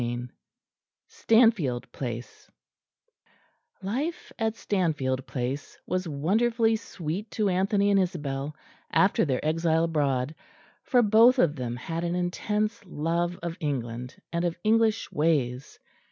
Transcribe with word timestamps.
CHAPTER 0.01 0.23
IV 0.23 0.29
STANFIELD 1.09 1.91
PLACE 1.91 2.49
Life 3.83 4.31
at 4.39 4.55
Stanfield 4.55 5.27
Place 5.27 5.77
was 5.85 6.07
wonderfully 6.07 6.75
sweet 6.75 7.29
to 7.29 7.49
Anthony 7.49 7.91
and 7.91 7.99
Isabel 7.99 8.55
after 8.91 9.25
their 9.25 9.45
exile 9.45 9.83
abroad, 9.83 10.33
for 10.81 11.03
both 11.03 11.37
of 11.37 11.55
them 11.55 11.75
had 11.75 12.03
an 12.03 12.15
intense 12.15 12.81
love 12.87 13.37
of 13.43 13.57
England 13.59 14.19
and 14.33 14.43
of 14.43 14.57
English 14.63 15.11
ways. 15.11 15.77